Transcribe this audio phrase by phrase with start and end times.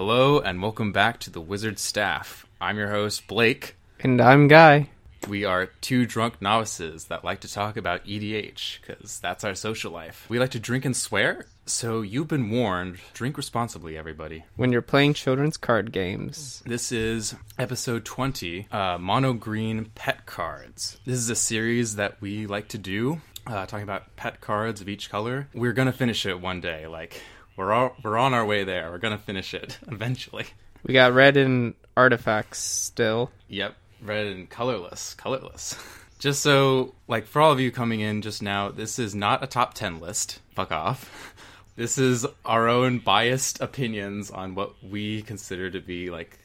[0.00, 2.46] Hello and welcome back to the Wizard Staff.
[2.58, 3.76] I'm your host, Blake.
[4.02, 4.88] And I'm Guy.
[5.28, 9.92] We are two drunk novices that like to talk about EDH, because that's our social
[9.92, 10.24] life.
[10.30, 12.96] We like to drink and swear, so you've been warned.
[13.12, 14.44] Drink responsibly, everybody.
[14.56, 16.62] When you're playing children's card games.
[16.64, 20.98] This is episode 20 uh, Mono Green Pet Cards.
[21.04, 24.88] This is a series that we like to do, uh, talking about pet cards of
[24.88, 25.48] each color.
[25.52, 26.86] We're going to finish it one day.
[26.86, 27.20] Like,
[27.60, 28.90] we're, all, we're on our way there.
[28.90, 30.46] We're going to finish it eventually.
[30.82, 33.30] We got red and artifacts still.
[33.48, 35.14] Yep, red and colorless.
[35.14, 35.76] Colorless.
[36.18, 39.46] Just so, like, for all of you coming in just now, this is not a
[39.46, 40.40] top 10 list.
[40.54, 41.34] Fuck off.
[41.76, 46.38] This is our own biased opinions on what we consider to be, like,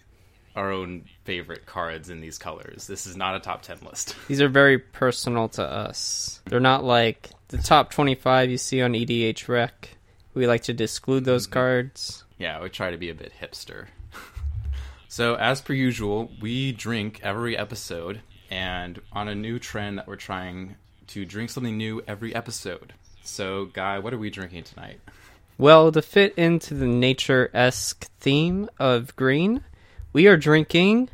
[0.56, 2.88] our own favorite cards in these colors.
[2.88, 4.16] This is not a top 10 list.
[4.30, 6.42] These are very personal to us.
[6.46, 9.95] They're not like the top 25 you see on EDH Rec.
[10.36, 11.54] We like to disclude those mm-hmm.
[11.54, 12.26] cards.
[12.38, 13.88] Yeah, we try to be a bit hipster.
[15.08, 20.18] so, as per usual, we drink every episode, and on a new trend that we're
[20.18, 20.76] trying
[21.08, 22.94] to drink something new every episode.
[23.24, 25.00] So, Guy, what are we drinking tonight?
[25.58, 29.64] Well, to fit into the nature esque theme of green,
[30.12, 31.10] we are drinking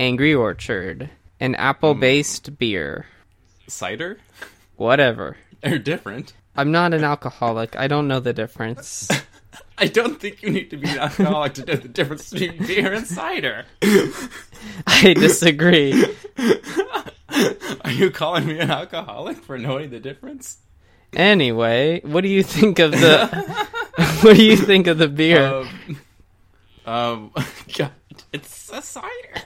[0.00, 2.58] Angry Orchard, an apple based mm.
[2.58, 3.06] beer.
[3.68, 4.18] Cider?
[4.76, 5.36] Whatever.
[5.62, 6.32] They're different.
[6.56, 7.76] I'm not an alcoholic.
[7.76, 9.08] I don't know the difference.
[9.78, 12.92] I don't think you need to be an alcoholic to know the difference between beer
[12.92, 13.64] and cider.
[14.86, 16.04] I disagree.
[17.84, 20.58] Are you calling me an alcoholic for knowing the difference?
[21.14, 23.26] Anyway, what do you think of the
[24.22, 25.46] What do you think of the beer?
[25.46, 25.68] Um,
[26.86, 27.32] um
[27.76, 27.92] God,
[28.32, 29.42] it's a cider.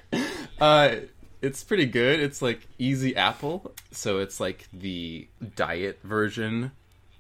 [0.61, 0.97] Uh,
[1.43, 2.21] it's pretty good.
[2.21, 6.73] It's like easy apple, so it's like the diet version,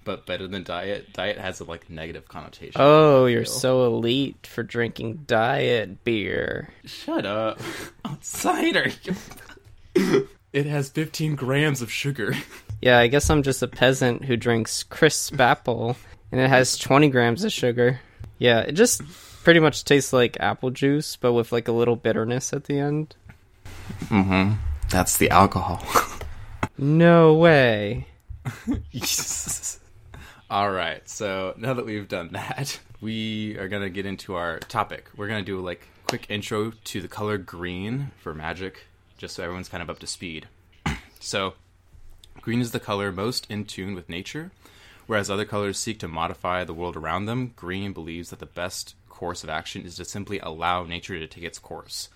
[0.07, 1.13] but better than diet.
[1.13, 2.81] Diet has a like negative connotation.
[2.81, 6.71] oh, you're so elite for drinking diet beer.
[6.87, 7.61] shut up.
[8.09, 8.87] Oh, cider.
[10.53, 12.35] it has 15 grams of sugar.
[12.81, 15.97] Yeah, I guess I'm just a peasant who drinks crisp apple
[16.31, 18.01] and it has 20 grams of sugar.
[18.39, 19.03] Yeah, it just
[19.43, 23.17] pretty much tastes like apple juice but with like a little bitterness at the end.
[24.05, 24.55] Mm-hmm.
[24.89, 25.83] That's the alcohol.
[26.79, 28.07] No way.
[30.49, 31.07] All right.
[31.09, 35.09] So now that we've done that, we are gonna get into our topic.
[35.17, 38.87] We're gonna do like quick intro to the color green for Magic,
[39.19, 40.47] just so everyone's kind of up to speed.
[41.21, 41.55] so,
[42.41, 44.53] green is the color most in tune with nature,
[45.09, 47.53] whereas other colors seek to modify the world around them.
[47.57, 51.43] Green believes that the best course of action is to simply allow nature to take
[51.43, 52.09] its course.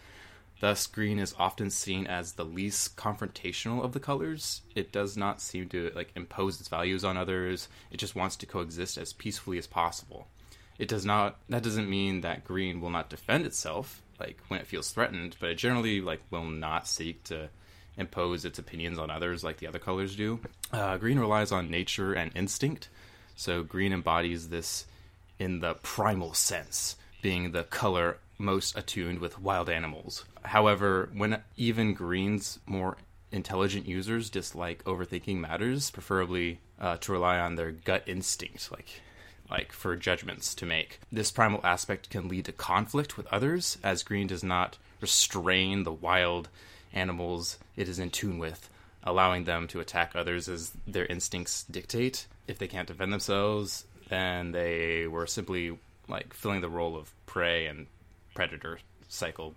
[0.60, 4.60] Thus, green is often seen as the least confrontational of the colors.
[4.74, 7.68] It does not seem to like impose its values on others.
[7.90, 10.28] It just wants to coexist as peacefully as possible.
[10.78, 11.38] It does not.
[11.48, 15.48] That doesn't mean that green will not defend itself, like when it feels threatened, but
[15.48, 17.48] it generally like will not seek to
[17.96, 20.40] impose its opinions on others like the other colors do.
[20.72, 22.90] Uh, green relies on nature and instinct,
[23.34, 24.86] so green embodies this
[25.38, 30.24] in the primal sense, being the color most attuned with wild animals.
[30.42, 32.96] However, when even greens more
[33.30, 39.02] intelligent users dislike overthinking matters, preferably uh, to rely on their gut instinct, like
[39.50, 41.00] like for judgments to make.
[41.10, 45.92] This primal aspect can lead to conflict with others, as green does not restrain the
[45.92, 46.48] wild
[46.92, 48.70] animals it is in tune with,
[49.02, 52.26] allowing them to attack others as their instincts dictate.
[52.46, 55.76] If they can't defend themselves, then they were simply
[56.08, 57.86] like filling the role of prey and
[58.40, 59.54] predator cycle.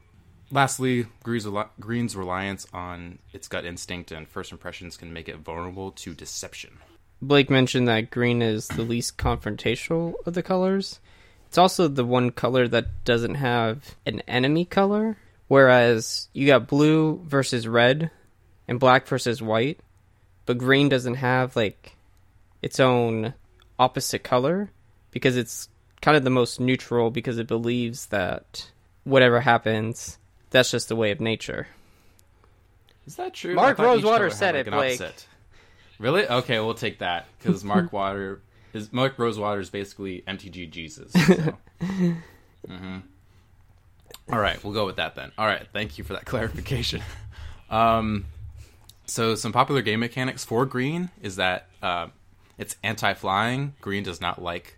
[0.52, 1.48] Lastly, Green's,
[1.80, 6.80] Green's reliance on its gut instinct and first impressions can make it vulnerable to deception.
[7.22, 11.00] Blake mentioned that green is the least confrontational of the colors.
[11.48, 15.16] It's also the one color that doesn't have an enemy color,
[15.48, 18.12] whereas you got blue versus red
[18.68, 19.80] and black versus white,
[20.46, 21.96] but green doesn't have like
[22.62, 23.34] its own
[23.80, 24.72] opposite color
[25.12, 25.70] because it's
[26.02, 28.68] kind of the most neutral because it believes that
[29.04, 30.18] whatever happens,
[30.50, 31.68] that's just the way of nature.
[33.06, 33.56] Is that true?
[33.56, 35.02] Mark I thought each Rosewater said like, it, an Blake.
[35.02, 35.28] opposite.
[36.00, 36.28] Really?
[36.28, 38.42] Okay, we'll take that because Mark Water
[38.74, 41.12] is Mark Rosewater is basically MTG Jesus.
[41.14, 41.58] So.
[42.68, 42.98] hmm
[44.32, 45.32] All right, we'll go with that then.
[45.38, 47.02] All right, thank you for that clarification.
[47.70, 48.26] Um,
[49.06, 52.08] so some popular game mechanics for green is that uh,
[52.58, 53.74] it's anti-flying.
[53.82, 54.78] Green does not like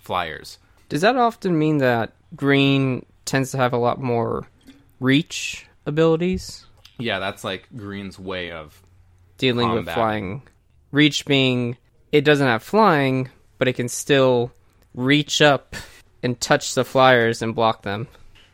[0.00, 0.58] flyers.
[0.88, 4.46] Does that often mean that green tends to have a lot more
[5.00, 6.66] reach abilities
[6.98, 8.80] Yeah, that's like green's way of
[9.38, 10.42] dealing with flying?
[10.90, 11.76] Reach being
[12.12, 14.52] it doesn't have flying, but it can still
[14.94, 15.74] reach up
[16.22, 18.06] and touch the flyers and block them.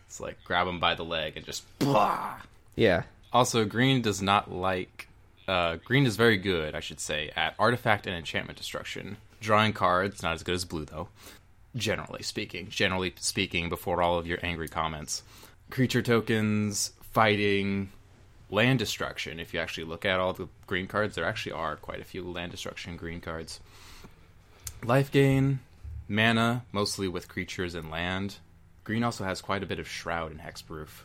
[0.06, 2.36] It's like grab them by the leg and just blah.
[2.76, 3.02] Yeah.
[3.32, 5.08] Also, green does not like.
[5.46, 9.16] Uh, green is very good, I should say, at artifact and enchantment destruction.
[9.40, 11.08] Drawing cards, not as good as blue though.
[11.76, 15.22] Generally speaking, generally speaking, before all of your angry comments,
[15.70, 17.90] creature tokens, fighting,
[18.50, 19.38] land destruction.
[19.38, 22.22] If you actually look at all the green cards, there actually are quite a few
[22.22, 23.60] land destruction green cards.
[24.84, 25.60] Life gain,
[26.08, 28.36] mana, mostly with creatures and land.
[28.84, 31.02] Green also has quite a bit of shroud and hexproof.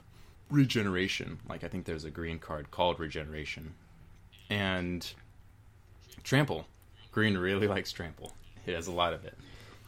[0.50, 3.74] Regeneration, like I think there's a green card called regeneration.
[4.50, 5.06] And
[6.24, 6.68] trample.
[7.12, 8.34] Green really likes trample.
[8.66, 9.38] It has a lot of it.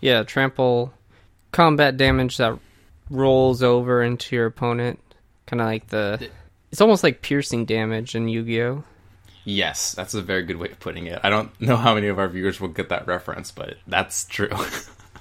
[0.06, 0.94] Yeah, trample
[1.52, 2.60] combat damage that
[3.10, 5.00] rolls over into your opponent.
[5.48, 6.30] Kind of like the.
[6.72, 8.84] It's almost like piercing damage in Yu Gi Oh!
[9.46, 11.20] Yes, that's a very good way of putting it.
[11.24, 14.50] I don't know how many of our viewers will get that reference, but that's true.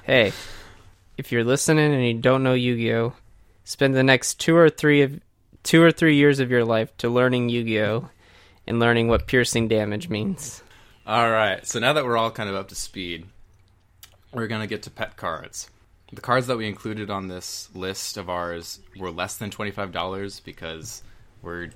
[0.05, 0.33] Hey,
[1.17, 3.13] if you're listening and you don't know Yu Gi Oh!
[3.65, 5.19] spend the next two or three of
[5.63, 8.11] two or three years of your life to learning Yu Gi Oh!
[8.67, 10.63] and learning what piercing damage means.
[11.07, 13.25] all right, so now that we're all kind of up to speed,
[14.35, 15.71] we're going to get to pet cards.
[16.13, 21.03] The cards that we included on this list of ours were less than $25 because
[21.43, 21.71] we're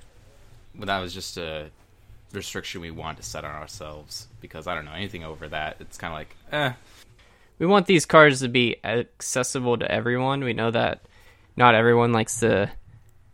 [0.75, 1.69] well, that was just a
[2.31, 5.77] restriction we want to set on ourselves because I don't know anything over that.
[5.79, 6.73] It's kind of like, eh,
[7.57, 10.43] We want these cards to be accessible to everyone.
[10.43, 11.01] We know that
[11.57, 12.71] not everyone likes to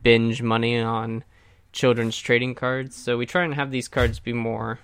[0.02, 1.24] binge money on
[1.72, 4.80] children's trading cards, so we try and have these cards be more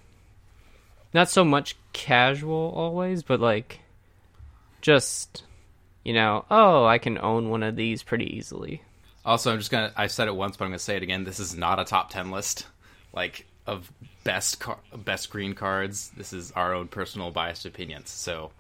[1.14, 3.80] not so much casual always, but like
[4.82, 5.44] just
[6.04, 8.82] you know, oh, I can own one of these pretty easily.
[9.24, 9.94] Also, I'm just gonna.
[9.96, 11.24] I said it once, but I'm gonna say it again.
[11.24, 12.66] This is not a top ten list,
[13.14, 13.92] like of
[14.24, 16.12] best car- best green cards.
[16.18, 18.10] This is our own personal biased opinions.
[18.10, 18.52] So,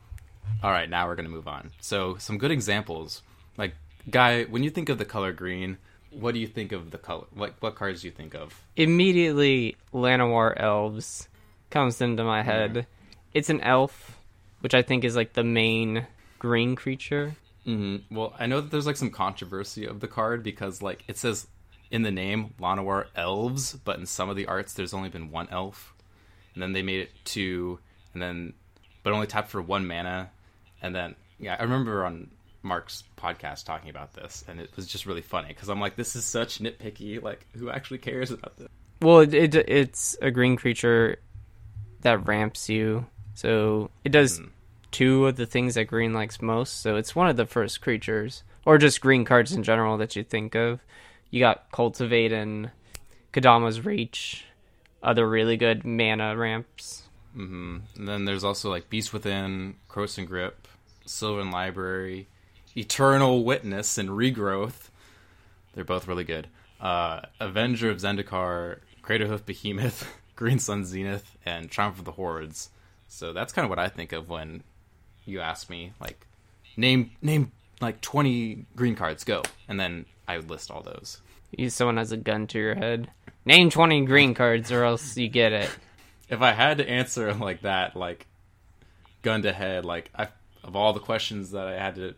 [0.63, 1.71] all right, now we're gonna move on.
[1.79, 3.23] So, some good examples.
[3.57, 3.73] Like,
[4.09, 5.79] guy, when you think of the color green,
[6.11, 7.25] what do you think of the color?
[7.33, 8.61] What what cards do you think of?
[8.75, 11.27] Immediately, Llanowar Elves
[11.71, 12.49] comes into my mm-hmm.
[12.49, 12.87] head.
[13.33, 14.20] It's an elf,
[14.61, 16.07] which I think is like the main
[16.39, 17.35] green creature.
[17.65, 21.17] hmm Well, I know that there's like some controversy of the card because like it
[21.17, 21.47] says
[21.91, 25.49] in the name Llanowar elves, but in some of the arts there's only been one
[25.51, 25.93] elf,
[26.53, 27.79] and then they made it two,
[28.13, 28.53] and then
[29.03, 30.31] but only tapped for one mana,
[30.81, 32.31] and then yeah, I remember on
[32.63, 36.15] Mark's podcast talking about this, and it was just really funny because I'm like, this
[36.15, 37.21] is such nitpicky.
[37.21, 38.67] Like, who actually cares about this?
[39.01, 41.17] Well, it, it it's a green creature
[42.01, 44.49] that ramps you, so it does Mhm.
[44.91, 46.81] two of the things that green likes most.
[46.81, 50.23] So it's one of the first creatures, or just green cards in general that you
[50.23, 50.81] think of.
[51.29, 52.71] You got cultivate and
[53.33, 54.45] Kodama's Reach,
[55.01, 57.03] other really good mana ramps.
[57.33, 60.67] hmm And then there's also like Beast Within, Krosan Grip,
[61.05, 62.27] Sylvan Library,
[62.75, 64.89] Eternal Witness, and Regrowth.
[65.73, 66.47] They're both really good.
[66.81, 72.69] Uh, Avenger of Zendikar, Craterhoof Behemoth, Green Sun Zenith, and Triumph of the Hordes.
[73.11, 74.63] So that's kind of what I think of when
[75.25, 76.25] you ask me, like,
[76.77, 79.43] name name like 20 green cards, go.
[79.67, 81.21] And then I would list all those.
[81.51, 83.11] You someone has a gun to your head.
[83.43, 85.69] Name twenty green cards, or else you get it.
[86.29, 88.27] if I had to answer like that, like
[89.23, 90.29] gun to head, like I,
[90.63, 92.15] of all the questions that I had to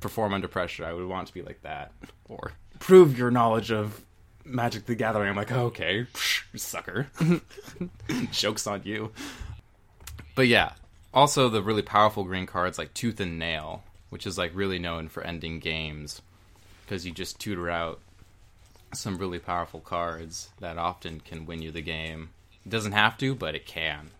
[0.00, 1.92] perform under pressure, I would want to be like that,
[2.28, 4.00] or prove your knowledge of
[4.44, 5.28] Magic the Gathering.
[5.28, 7.08] I'm like, okay, psh, sucker,
[8.32, 9.12] jokes on you.
[10.40, 10.72] But yeah,
[11.12, 15.10] also the really powerful green cards like Tooth and Nail, which is like really known
[15.10, 16.22] for ending games
[16.80, 18.00] because you just tutor out
[18.94, 22.30] some really powerful cards that often can win you the game.
[22.64, 24.12] It doesn't have to, but it can,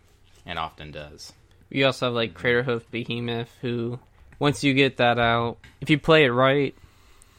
[0.45, 1.33] and often does.
[1.71, 3.97] You also have like Craterhoof Behemoth, who
[4.37, 6.75] once you get that out, if you play it right,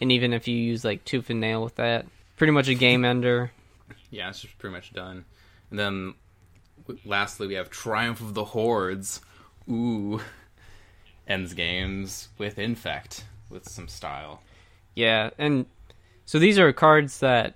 [0.00, 2.04] and even if you use like tooth and nail with that,
[2.36, 3.52] pretty much a game ender.
[4.10, 5.24] Yeah, it's just pretty much done.
[5.70, 6.14] And then,
[7.04, 9.20] lastly, we have Triumph of the Hordes.
[9.70, 10.20] Ooh,
[11.26, 14.42] ends games with Infect with some style.
[14.94, 15.66] Yeah, and
[16.24, 17.54] so these are cards that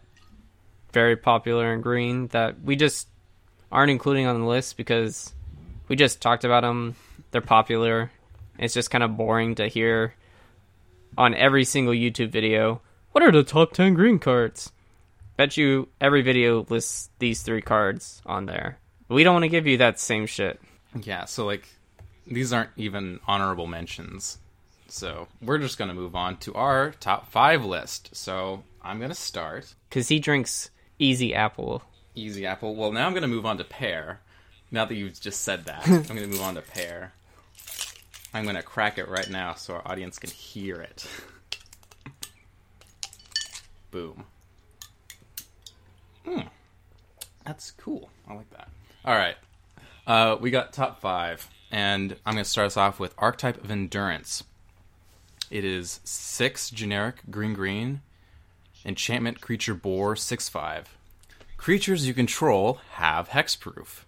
[0.93, 3.09] very popular in green that we just
[3.71, 5.35] aren't including on the list because
[5.89, 6.95] we just talked about them.
[7.31, 8.11] They're popular.
[8.59, 10.15] It's just kind of boring to hear
[11.19, 12.81] on every single YouTube video.
[13.13, 14.73] What are the top 10 green cards?
[15.37, 18.79] Bet you every video lists these three cards on there.
[19.09, 20.61] We don't want to give you that same shit.
[21.01, 21.69] Yeah, so like
[22.27, 24.39] these aren't even honorable mentions.
[24.89, 28.17] So we're just gonna move on to our top five list.
[28.17, 29.75] So I'm gonna start.
[29.89, 31.83] Because he drinks Easy Apple.
[32.15, 32.75] Easy Apple.
[32.75, 34.21] Well, now I'm going to move on to pear.
[34.71, 37.13] Now that you've just said that, I'm going to move on to pear.
[38.33, 41.07] I'm going to crack it right now so our audience can hear it.
[43.91, 44.25] Boom.
[46.25, 46.41] Hmm.
[47.45, 48.11] That's cool.
[48.29, 48.69] I like that.
[49.07, 49.37] All right.
[50.05, 53.71] Uh, we got top five, and I'm going to start us off with Archetype of
[53.71, 54.43] Endurance.
[55.49, 58.01] It is six generic green green,
[58.85, 60.97] enchantment creature boar six five.
[61.57, 64.03] Creatures you control have hexproof,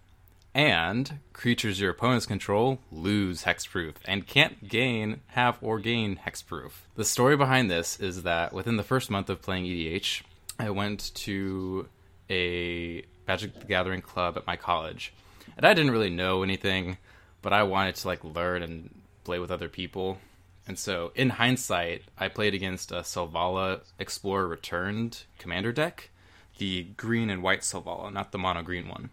[0.53, 6.71] and creatures your opponents control lose hexproof and can't gain, have, or gain hexproof.
[6.95, 10.23] The story behind this is that within the first month of playing EDH,
[10.59, 11.87] I went to
[12.29, 15.13] a Magic the Gathering club at my college,
[15.55, 16.97] and I didn't really know anything,
[17.43, 18.89] but I wanted to like learn and
[19.23, 20.17] play with other people.
[20.65, 26.09] And so, in hindsight, I played against a Selvala Explorer Returned commander deck,
[26.57, 29.11] the green and white Selvala, not the mono green one,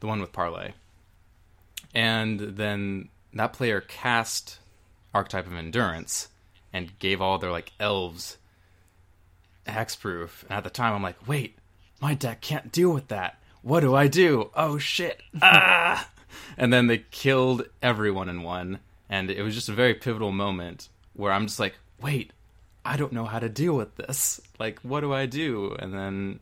[0.00, 0.72] the one with parlay.
[1.94, 4.60] And then that player cast
[5.12, 6.28] Archetype of Endurance
[6.72, 8.38] and gave all their like elves
[9.66, 10.42] hexproof.
[10.44, 11.58] And at the time, I'm like, wait,
[12.00, 13.38] my deck can't deal with that.
[13.62, 14.50] What do I do?
[14.54, 15.22] Oh shit!
[15.40, 16.08] Ah!
[16.58, 20.90] And then they killed everyone in one, and it was just a very pivotal moment
[21.14, 22.30] where I'm just like, wait,
[22.84, 24.40] I don't know how to deal with this.
[24.58, 25.74] Like, what do I do?
[25.78, 26.40] And then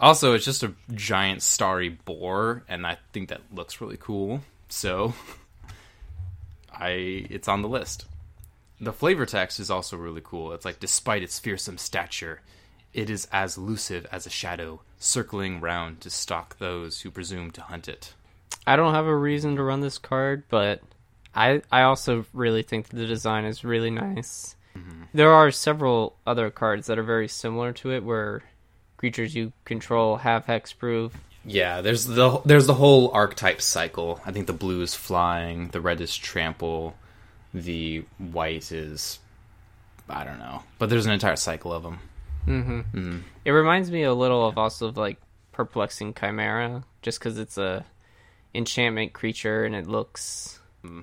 [0.00, 4.40] also, it's just a giant starry boar, and I think that looks really cool.
[4.68, 5.14] So,
[6.72, 8.06] I it's on the list.
[8.80, 10.52] The flavor text is also really cool.
[10.52, 12.40] It's like, despite its fearsome stature,
[12.92, 17.62] it is as elusive as a shadow, circling round to stalk those who presume to
[17.62, 18.14] hunt it.
[18.66, 20.80] I don't have a reason to run this card, but
[21.34, 24.56] I I also really think the design is really nice.
[24.76, 25.04] Mm-hmm.
[25.12, 28.42] There are several other cards that are very similar to it, where
[28.96, 31.12] creatures you control have hexproof.
[31.44, 34.20] Yeah, there's the there's the whole archetype cycle.
[34.24, 36.94] I think the blue is flying, the red is trample,
[37.52, 39.18] the white is
[40.08, 41.98] I don't know, but there's an entire cycle of them.
[42.46, 43.18] Mm-hmm.
[43.44, 45.18] It reminds me a little of also of like
[45.52, 47.84] perplexing chimera, just because it's a
[48.54, 50.60] enchantment creature and it looks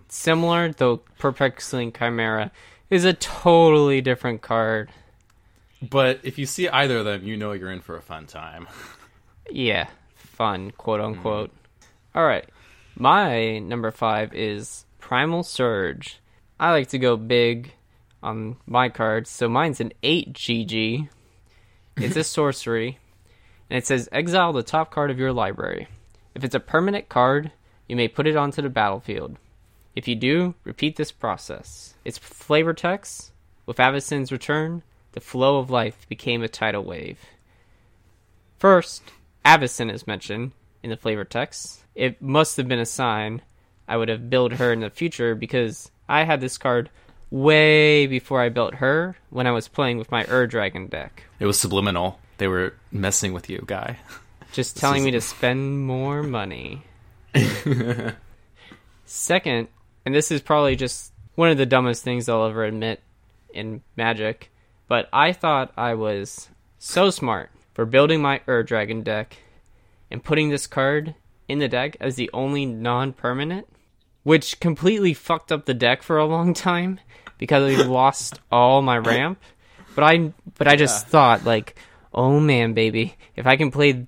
[0.07, 0.71] similar.
[0.71, 2.51] Though perplexing chimera
[2.89, 4.89] is a totally different card.
[5.81, 8.67] But if you see either of them, you know you're in for a fun time.
[9.51, 11.49] Yeah, fun, quote unquote.
[12.13, 12.47] All right,
[12.95, 16.19] my number five is Primal Surge.
[16.59, 17.73] I like to go big
[18.21, 21.09] on my cards, so mine's an 8 GG.
[22.01, 22.97] It's a sorcery,
[23.69, 25.87] and it says exile the top card of your library.
[26.33, 27.51] If it's a permanent card,
[27.87, 29.37] you may put it onto the battlefield.
[29.95, 31.95] If you do, repeat this process.
[32.05, 33.31] Its flavor text
[33.65, 37.19] with Avacyn's return, the flow of life became a tidal wave.
[38.57, 39.03] First,
[39.45, 41.83] Avacyn is mentioned in the flavor text.
[41.95, 43.41] It must have been a sign
[43.87, 46.89] I would have built her in the future because I had this card
[47.31, 51.23] way before I built her when I was playing with my Ur Dragon deck.
[51.39, 52.19] It was subliminal.
[52.37, 53.97] They were messing with you, guy.
[54.51, 56.83] Just telling me to spend more money.
[59.05, 59.67] Second,
[60.05, 63.01] and this is probably just one of the dumbest things I'll ever admit
[63.53, 64.51] in Magic,
[64.87, 69.37] but I thought I was so smart for building my Ur Dragon deck
[70.09, 71.13] and putting this card
[71.47, 73.67] in the deck as the only non permanent,
[74.29, 76.99] which completely fucked up the deck for a long time
[77.39, 79.41] because I lost all my ramp.
[79.95, 81.75] But I but I just thought like,
[82.13, 84.05] oh man, baby, if I can play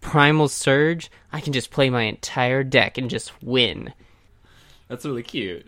[0.00, 3.92] Primal Surge, I can just play my entire deck and just win.
[4.86, 5.66] That's really cute.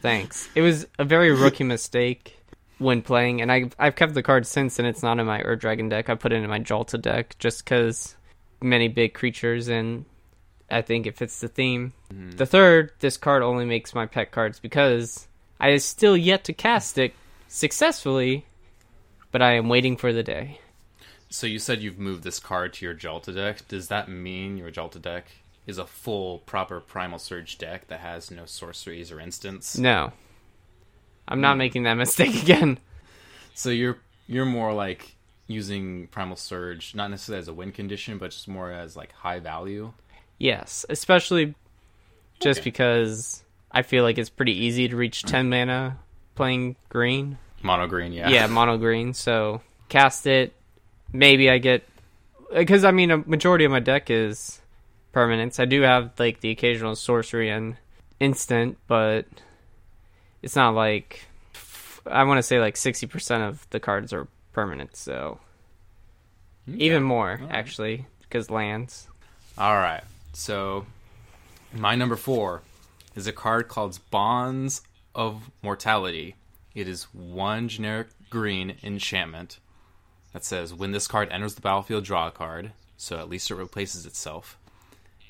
[0.00, 0.48] Thanks.
[0.54, 2.38] It was a very rookie mistake
[2.78, 5.56] when playing, and I I've kept the card since, and it's not in my Ur
[5.56, 6.08] Dragon deck.
[6.08, 8.16] I put it in my Ghalta deck just because
[8.62, 10.06] many big creatures, and
[10.74, 11.92] I think it fits the theme.
[12.12, 12.32] Mm-hmm.
[12.32, 15.28] The third, this card only makes my pet cards because
[15.60, 17.14] I is still yet to cast it
[17.46, 18.44] successfully,
[19.30, 20.58] but I am waiting for the day.
[21.28, 23.68] So you said you've moved this card to your Ghalta deck.
[23.68, 25.26] Does that mean your Ghalta deck
[25.64, 29.78] is a full, proper Primal Surge deck that has no sorceries or instants?
[29.78, 30.12] No,
[31.28, 31.58] I'm not hmm.
[31.58, 32.78] making that mistake again.
[33.54, 35.14] So you're you're more like
[35.46, 39.38] using Primal Surge, not necessarily as a win condition, but just more as like high
[39.38, 39.92] value.
[40.38, 41.54] Yes, especially
[42.40, 42.64] just Okay.
[42.70, 45.98] because I feel like it's pretty easy to reach 10 mana
[46.34, 47.38] playing green.
[47.62, 48.28] Mono green, yeah.
[48.28, 49.14] Yeah, mono green.
[49.14, 50.52] So cast it.
[51.12, 51.84] Maybe I get.
[52.52, 54.60] Because, I mean, a majority of my deck is
[55.12, 55.58] permanents.
[55.58, 57.76] I do have, like, the occasional sorcery and
[58.20, 59.26] instant, but
[60.42, 61.26] it's not like.
[62.06, 65.40] I want to say, like, 60% of the cards are permanent, so.
[66.66, 69.08] Even more, actually, because lands.
[69.56, 70.02] All right.
[70.34, 70.84] So
[71.72, 72.62] my number four
[73.14, 74.82] is a card called Bonds
[75.14, 76.34] of Mortality.
[76.74, 79.60] It is one generic green enchantment
[80.32, 82.72] that says when this card enters the battlefield, draw a card.
[82.96, 84.58] So at least it replaces itself.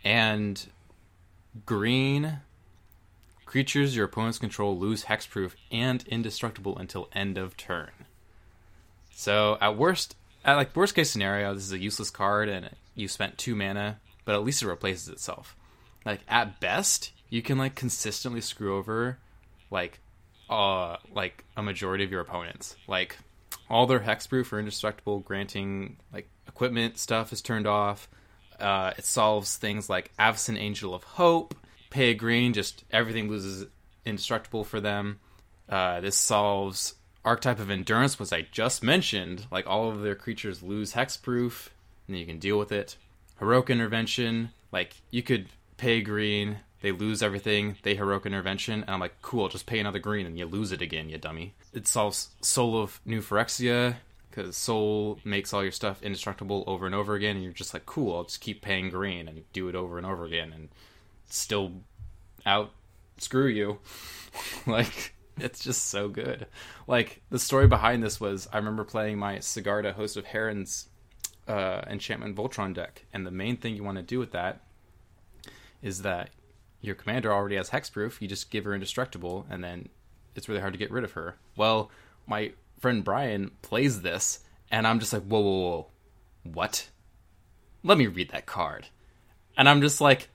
[0.03, 0.67] And
[1.67, 2.39] green
[3.45, 7.91] creatures your opponents control lose hexproof and indestructible until end of turn.
[9.15, 13.07] So at worst, at like worst case scenario, this is a useless card and you
[13.07, 15.57] spent two mana, but at least it replaces itself.
[16.05, 19.19] Like at best, you can like consistently screw over
[19.71, 20.01] like
[20.51, 22.77] uh like a majority of your opponents.
[22.87, 23.17] Like
[23.71, 28.09] all their hexproof or indestructible granting like equipment stuff is turned off.
[28.61, 31.57] Uh, it solves things like Avacyn Angel of Hope,
[31.91, 33.67] pay green, just everything loses
[34.05, 35.19] indestructible for them.
[35.69, 39.47] Uh, this solves archetype of endurance, which I just mentioned.
[39.51, 41.69] Like all of their creatures lose hexproof,
[42.07, 42.97] and you can deal with it.
[43.39, 49.01] Heroic intervention, like you could pay green, they lose everything, they heroic intervention, and I'm
[49.01, 51.55] like, cool, just pay another green and you lose it again, you dummy.
[51.73, 53.97] It solves Soul of New Phyrexia,
[54.31, 57.87] because Soul makes all your stuff indestructible over and over again, and you're just like,
[57.87, 60.69] cool, I'll just keep paying green and do it over and over again, and
[61.29, 61.73] still
[62.45, 62.73] out
[63.19, 63.79] screw you.
[64.67, 66.47] like, it's just so good.
[66.87, 70.89] Like, the story behind this was I remember playing my Sigarda Host of Herons
[71.49, 74.63] uh, enchantment Voltron deck, and the main thing you want to do with that
[75.83, 76.31] is that
[76.81, 78.21] your commander already has hexproof.
[78.21, 79.89] You just give her indestructible, and then
[80.35, 81.37] it's really hard to get rid of her.
[81.57, 81.91] Well,
[82.27, 85.87] my friend Brian plays this, and I'm just like, whoa, whoa, whoa,
[86.45, 86.89] what?
[87.83, 88.87] Let me read that card,
[89.57, 90.29] and I'm just like,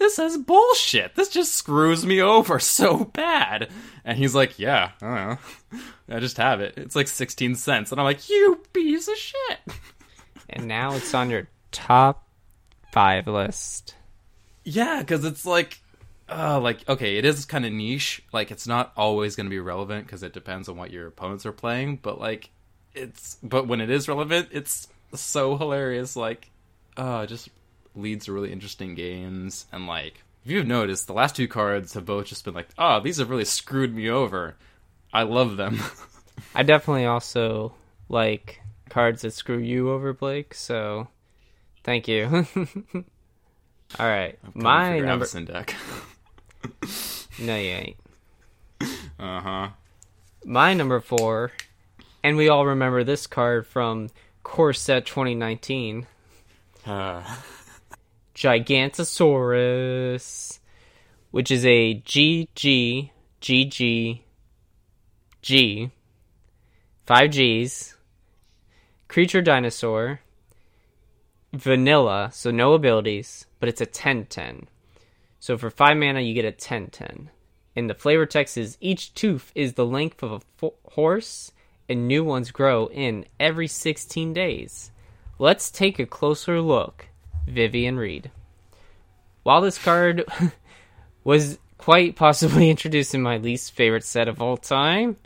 [0.00, 1.14] this is bullshit.
[1.14, 3.68] This just screws me over so bad.
[4.04, 5.78] And he's like, yeah, I don't know.
[6.16, 6.74] I just have it.
[6.78, 7.92] It's like 16 cents.
[7.92, 9.58] And I'm like, you piece of shit.
[10.52, 12.26] And now it's on your top
[12.92, 13.94] five list.
[14.64, 15.80] Yeah, because it's like,
[16.28, 18.22] uh, like okay, it is kind of niche.
[18.32, 21.46] Like it's not always going to be relevant because it depends on what your opponents
[21.46, 21.96] are playing.
[22.02, 22.50] But like,
[22.94, 26.16] it's but when it is relevant, it's so hilarious.
[26.16, 26.50] Like,
[26.96, 27.48] uh, just
[27.94, 29.66] leads to really interesting games.
[29.72, 33.00] And like, if you've noticed, the last two cards have both just been like, oh,
[33.00, 34.56] these have really screwed me over.
[35.12, 35.80] I love them.
[36.54, 37.74] I definitely also
[38.08, 40.52] like cards that screw you over, Blake.
[40.54, 41.08] So,
[41.82, 42.46] thank you.
[43.98, 45.26] All right, my number.
[45.44, 45.74] deck.
[47.38, 47.96] No, you ain't.
[49.18, 49.68] Uh huh.
[50.44, 51.52] My number four,
[52.22, 54.10] and we all remember this card from
[54.42, 56.06] Core Set 2019.
[56.86, 57.22] Uh,
[58.34, 60.58] Gigantosaurus,
[61.30, 64.20] which is a GG GG
[65.42, 65.90] G,
[67.06, 67.96] five G's,
[69.10, 70.20] creature dinosaur,
[71.52, 74.68] vanilla, so no abilities, but it's a 10 10.
[75.40, 77.28] So for 5 mana, you get a 10 10.
[77.74, 81.50] And the flavor text is each tooth is the length of a fo- horse,
[81.88, 84.92] and new ones grow in every 16 days.
[85.40, 87.08] Let's take a closer look.
[87.48, 88.30] Vivien Reid.
[89.42, 90.24] While this card
[91.24, 95.16] was quite possibly introduced in my least favorite set of all time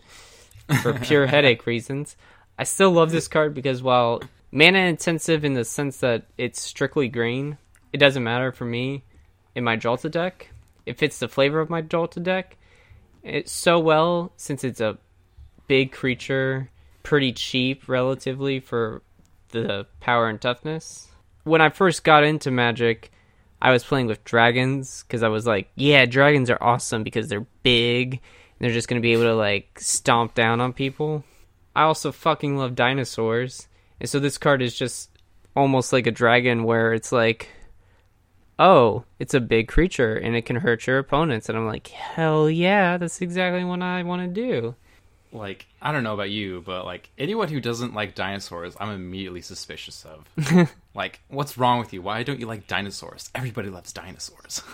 [0.80, 2.16] for pure headache reasons,
[2.58, 7.08] I still love this card because while mana intensive in the sense that it's strictly
[7.08, 7.58] green,
[7.92, 9.04] it doesn't matter for me
[9.54, 10.50] in my Ghalta deck.
[10.86, 12.56] It fits the flavor of my Ghalta deck.
[13.22, 14.98] It's so well since it's a
[15.66, 16.70] big creature,
[17.02, 19.02] pretty cheap relatively for
[19.50, 21.08] the power and toughness.
[21.44, 23.10] When I first got into Magic,
[23.60, 27.46] I was playing with dragons because I was like, yeah, dragons are awesome because they're
[27.62, 28.20] big and
[28.60, 31.24] they're just going to be able to like stomp down on people.
[31.74, 33.68] I also fucking love dinosaurs.
[34.00, 35.10] And so this card is just
[35.56, 37.48] almost like a dragon where it's like,
[38.58, 41.48] oh, it's a big creature and it can hurt your opponents.
[41.48, 44.74] And I'm like, hell yeah, that's exactly what I want to do.
[45.32, 49.42] like I don't know about you, but like anyone who doesn't like dinosaurs, I'm immediately
[49.42, 50.70] suspicious of.
[50.94, 52.02] like, what's wrong with you?
[52.02, 53.30] Why don't you like dinosaurs?
[53.34, 54.62] Everybody loves dinosaurs.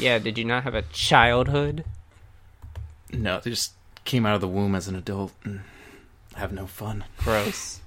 [0.00, 1.84] Yeah, did you not have a childhood?
[3.12, 3.72] no, they just
[4.04, 5.60] came out of the womb as an adult and
[6.38, 7.04] have no fun.
[7.18, 7.80] Gross.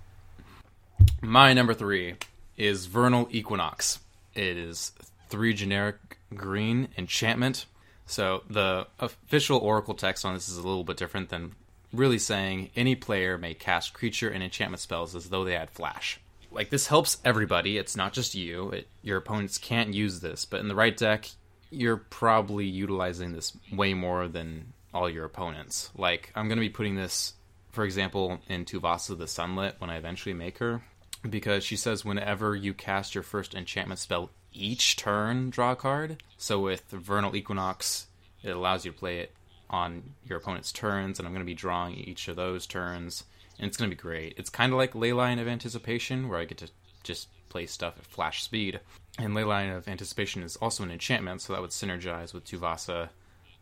[1.21, 2.15] My number three
[2.57, 3.99] is Vernal Equinox.
[4.35, 4.91] It is
[5.29, 5.95] three generic
[6.35, 7.65] green enchantment.
[8.05, 11.53] So the official Oracle text on this is a little bit different than
[11.93, 16.19] really saying any player may cast creature and enchantment spells as though they had flash.
[16.51, 17.77] Like this helps everybody.
[17.77, 18.69] It's not just you.
[18.71, 21.29] It, your opponents can't use this, but in the right deck,
[21.69, 25.89] you're probably utilizing this way more than all your opponents.
[25.95, 27.33] Like I'm going to be putting this,
[27.71, 30.81] for example, in Tuvasa the Sunlit when I eventually make her,
[31.27, 36.23] because she says whenever you cast your first enchantment spell each turn, draw a card.
[36.37, 38.07] So with Vernal Equinox,
[38.43, 39.33] it allows you to play it
[39.69, 43.23] on your opponent's turns, and I'm going to be drawing each of those turns,
[43.57, 44.33] and it's going to be great.
[44.37, 46.69] It's kind of like Leyline of Anticipation, where I get to
[47.03, 48.81] just play stuff at flash speed.
[49.17, 53.09] And Leyline of Anticipation is also an enchantment, so that would synergize with Tuvasa,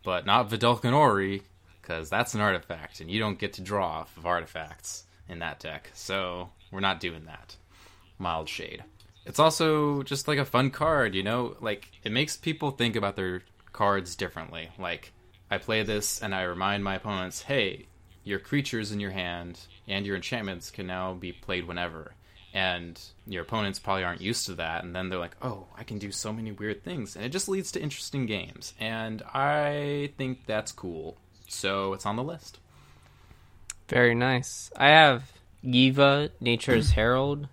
[0.02, 1.42] but not Vedalken Orrery,
[1.90, 5.58] because that's an artifact, and you don't get to draw off of artifacts in that
[5.58, 5.90] deck.
[5.92, 7.56] So we're not doing that.
[8.16, 8.84] Mild shade.
[9.26, 11.56] It's also just like a fun card, you know?
[11.60, 14.68] Like, it makes people think about their cards differently.
[14.78, 15.12] Like,
[15.50, 17.86] I play this and I remind my opponents, hey,
[18.22, 22.14] your creatures in your hand and your enchantments can now be played whenever.
[22.54, 25.98] And your opponents probably aren't used to that, and then they're like, oh, I can
[25.98, 27.16] do so many weird things.
[27.16, 28.74] And it just leads to interesting games.
[28.78, 31.16] And I think that's cool.
[31.50, 32.58] So it's on the list.
[33.88, 34.70] Very nice.
[34.76, 35.32] I have
[35.64, 37.48] Yeva, Nature's Herald,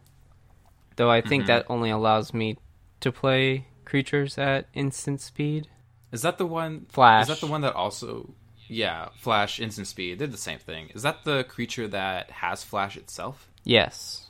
[0.98, 1.48] though I think Mhm.
[1.48, 2.58] that only allows me
[3.00, 5.68] to play creatures at instant speed.
[6.12, 6.86] Is that the one?
[6.90, 7.24] Flash.
[7.24, 8.30] Is that the one that also?
[8.70, 10.20] Yeah, Flash, Instant Speed.
[10.20, 10.90] They're the same thing.
[10.94, 13.50] Is that the creature that has Flash itself?
[13.64, 14.28] Yes.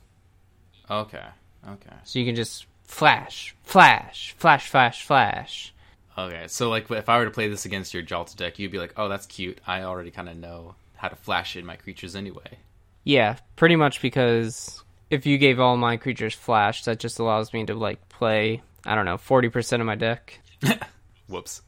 [0.92, 1.26] Okay.
[1.68, 1.96] Okay.
[2.04, 5.74] So you can just flash, flash, flash, flash, flash.
[6.18, 6.46] Okay.
[6.48, 8.94] So like, if I were to play this against your Ghalta deck, you'd be like,
[8.98, 9.60] "Oh, that's cute.
[9.68, 12.58] I already kind of know how to flash in my creatures anyway."
[13.04, 17.66] Yeah, pretty much because if you gave all my creatures flash, that just allows me
[17.66, 20.40] to like play, I don't know, 40% of my deck.
[21.28, 21.62] Whoops.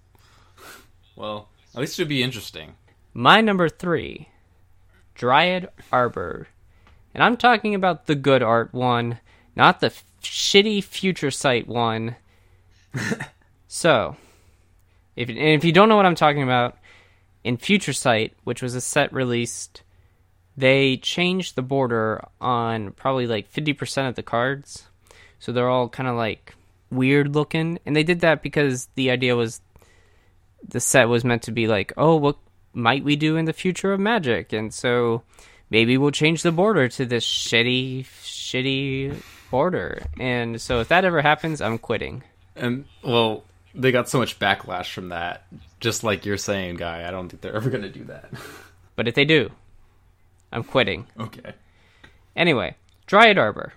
[1.15, 2.73] Well, at least it would be interesting.
[3.13, 4.29] My number three,
[5.15, 6.47] Dryad Arbor.
[7.13, 9.19] And I'm talking about the good art one,
[9.55, 12.15] not the f- shitty future sight one.
[13.67, 14.15] so,
[15.19, 16.77] if, if you don't know what I'm talking about,
[17.43, 19.83] in Future Sight, which was a set released,
[20.55, 24.85] they changed the border on probably like 50% of the cards.
[25.37, 26.55] So they're all kind of like
[26.89, 27.79] weird looking.
[27.85, 29.59] And they did that because the idea was
[30.65, 32.37] the set was meant to be like, oh, what
[32.73, 34.53] might we do in the future of Magic?
[34.53, 35.23] And so
[35.69, 40.01] maybe we'll change the border to this shitty, shitty border.
[40.17, 42.23] And so if that ever happens, I'm quitting.
[42.55, 43.43] And well,
[43.75, 45.45] they got so much backlash from that.
[45.79, 47.07] Just like you're saying, guy.
[47.07, 48.29] I don't think they're ever gonna do that.
[48.95, 49.49] But if they do,
[50.51, 51.07] I'm quitting.
[51.17, 51.53] okay.
[52.35, 52.75] Anyway,
[53.07, 53.71] Dryad Arbor.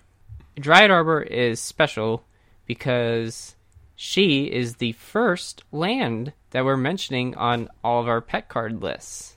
[0.59, 2.24] Dryad Arbor is special
[2.66, 3.55] because
[3.94, 9.37] she is the first land that we're mentioning on all of our pet card lists.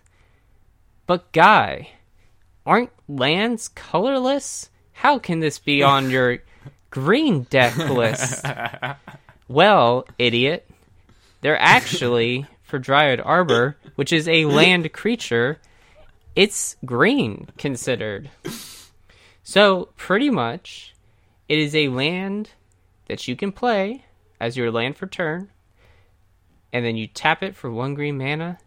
[1.06, 1.90] But, Guy,
[2.66, 4.72] aren't lands colorless?
[4.92, 6.40] How can this be on your
[6.90, 8.44] green deck list?
[9.48, 10.68] Well, idiot,
[11.42, 15.60] they're actually, for Dryad Arbor, which is a land creature,
[16.36, 18.32] it's green considered.
[19.44, 20.96] So, pretty much,
[21.48, 22.50] it is a land
[23.08, 24.06] that you can play
[24.40, 25.50] as your land for turn,
[26.74, 28.58] and then you tap it for one green mana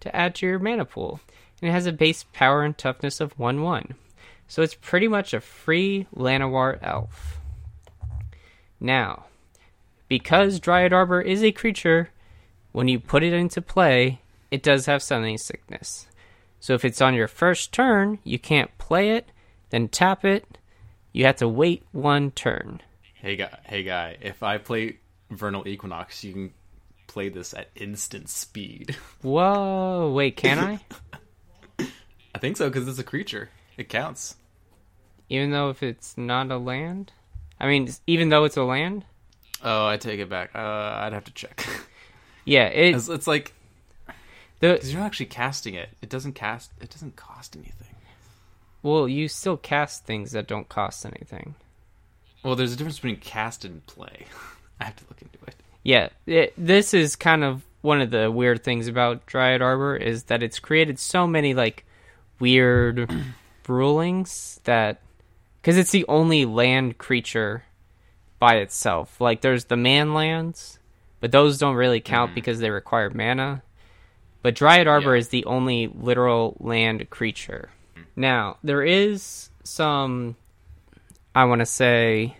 [0.00, 1.20] to add to your mana pool.
[1.60, 3.94] And it has a base power and toughness of 1 1.
[4.46, 7.40] So, it's pretty much a free Llanowar elf.
[8.78, 9.24] Now,
[10.08, 12.10] because Dryad Arbor is a creature,
[12.72, 16.06] when you put it into play, it does have summoning sickness.
[16.60, 19.28] So if it's on your first turn, you can't play it,
[19.70, 20.58] then tap it.
[21.12, 22.80] You have to wait one turn.
[23.14, 24.16] Hey guy, hey guy.
[24.20, 24.98] If I play
[25.30, 26.54] Vernal Equinox, you can
[27.06, 28.96] play this at instant speed.
[29.22, 30.80] Whoa, wait, can I?
[32.34, 33.50] I think so because it's a creature.
[33.76, 34.36] It counts.
[35.28, 37.12] even though if it's not a land?
[37.60, 39.04] I mean, even though it's a land?
[39.62, 40.50] Oh, I take it back.
[40.54, 41.66] Uh, I'd have to check.
[42.44, 43.52] Yeah, it it's, it's like
[44.58, 45.90] because you're not actually casting it.
[46.00, 46.70] It doesn't cast.
[46.80, 47.94] It doesn't cost anything.
[48.82, 51.56] well, you still cast things that don't cost anything.
[52.42, 54.24] Well, there's a difference between cast and play.
[54.80, 55.56] I have to look into it.
[55.82, 60.24] Yeah, it, this is kind of one of the weird things about Dryad Arbor is
[60.24, 61.84] that it's created so many like
[62.38, 63.12] weird
[63.68, 65.02] rulings that
[65.60, 67.64] because it's the only land creature
[68.38, 69.20] by itself.
[69.20, 70.78] Like there's the man lands,
[71.20, 72.34] but those don't really count mm-hmm.
[72.36, 73.62] because they require mana.
[74.42, 75.20] But Dryad Arbor Yeah.
[75.20, 77.70] is the only literal land creature.
[77.96, 78.02] Mm.
[78.16, 80.36] Now, there is some
[81.34, 82.36] I want to say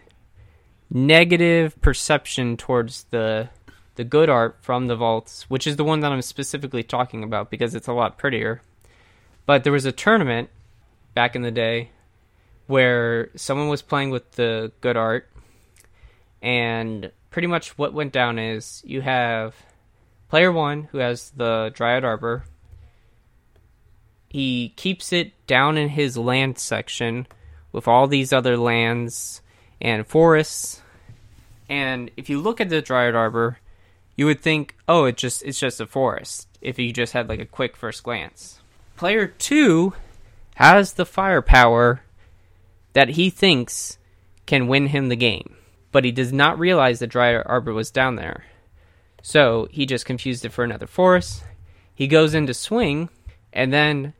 [0.90, 3.48] negative perception towards the
[3.96, 7.50] the good art from the vaults, which is the one that I'm specifically talking about
[7.50, 8.62] because it's a lot prettier.
[9.44, 10.50] But there was a tournament
[11.14, 11.90] back in the day
[12.68, 15.28] where someone was playing with the good art
[16.42, 19.54] and pretty much what went down is you have
[20.28, 22.44] player 1 who has the Dryad Arbor.
[24.28, 27.26] He keeps it down in his land section
[27.72, 29.40] with all these other lands
[29.80, 30.82] and forests.
[31.68, 33.58] And if you look at the Dryad Arbor,
[34.16, 37.40] you would think, "Oh, it just it's just a forest." if you just had like
[37.40, 38.60] a quick first glance.
[38.96, 39.92] Player 2
[40.56, 42.02] has the firepower
[42.92, 43.98] that he thinks
[44.46, 45.54] can win him the game,
[45.92, 48.44] but he does not realize that Dryad Arbor was down there.
[49.22, 51.42] So he just confused it for another forest.
[51.94, 53.08] He goes into swing,
[53.52, 54.12] and then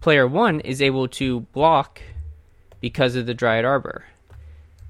[0.00, 2.00] player 1 is able to block
[2.80, 4.04] because of the Dryad Arbor,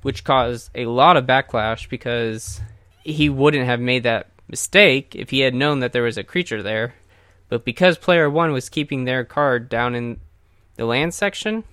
[0.02, 2.60] which caused a lot of backlash because
[3.04, 6.62] he wouldn't have made that mistake if he had known that there was a creature
[6.62, 6.94] there.
[7.48, 10.20] But because player one was keeping their card down in
[10.74, 11.64] the land section,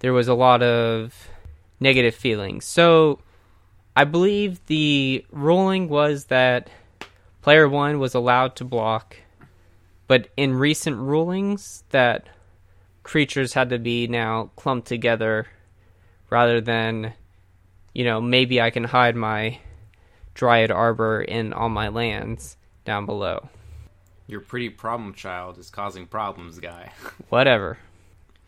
[0.00, 1.28] there was a lot of
[1.84, 2.64] negative feelings.
[2.64, 3.20] So
[3.94, 6.68] I believe the ruling was that
[7.42, 9.18] player one was allowed to block,
[10.08, 12.26] but in recent rulings, that
[13.04, 15.46] creatures had to be now clumped together
[16.30, 17.12] rather than,
[17.92, 19.58] you know, maybe I can hide my
[20.32, 23.50] Dryad Arbor in all my lands down below.
[24.26, 26.92] Your pretty problem child is causing problems, guy.
[27.28, 27.78] Whatever.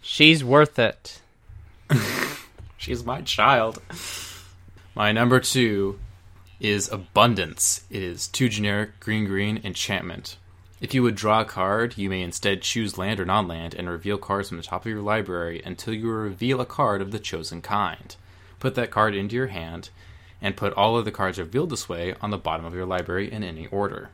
[0.01, 1.21] She's worth it.
[2.87, 3.83] She's my child.
[4.95, 5.99] My number two
[6.61, 7.85] is Abundance.
[7.91, 10.37] It is two generic green green enchantment.
[10.81, 13.91] If you would draw a card, you may instead choose land or non land and
[13.91, 17.19] reveal cards from the top of your library until you reveal a card of the
[17.19, 18.15] chosen kind.
[18.61, 19.91] Put that card into your hand
[20.41, 23.33] and put all of the cards revealed this way on the bottom of your library
[23.33, 24.11] in any order.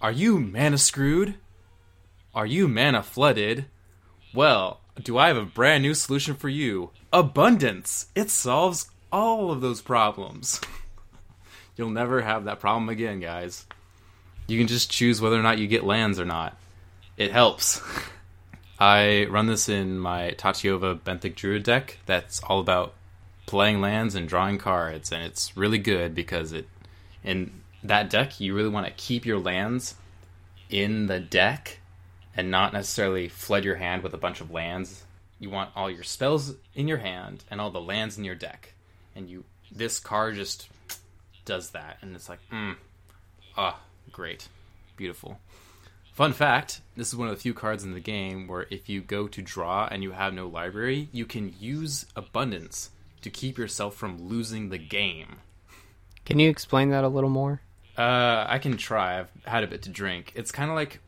[0.00, 1.34] Are you mana screwed?
[2.32, 3.64] Are you mana flooded?
[4.32, 6.90] Well, do I have a brand new solution for you?
[7.12, 8.06] Abundance!
[8.14, 10.60] It solves all of those problems.
[11.76, 13.66] You'll never have that problem again, guys.
[14.46, 16.56] You can just choose whether or not you get lands or not.
[17.16, 17.80] It helps.
[18.78, 22.94] I run this in my Tatyova Benthic Druid deck that's all about
[23.46, 26.68] playing lands and drawing cards, and it's really good because it
[27.24, 29.94] in that deck you really want to keep your lands
[30.70, 31.78] in the deck
[32.38, 35.04] and not necessarily flood your hand with a bunch of lands.
[35.40, 38.74] You want all your spells in your hand and all the lands in your deck,
[39.14, 40.68] and you this card just
[41.44, 42.76] does that, and it's like, mm,
[43.56, 43.80] ah,
[44.12, 44.48] great,
[44.96, 45.40] beautiful.
[46.12, 49.00] Fun fact this is one of the few cards in the game where if you
[49.00, 53.96] go to draw and you have no library, you can use Abundance to keep yourself
[53.96, 55.38] from losing the game.
[56.24, 57.62] Can you explain that a little more?
[57.96, 59.18] Uh, I can try.
[59.18, 60.32] I've had a bit to drink.
[60.36, 61.00] It's kind of like,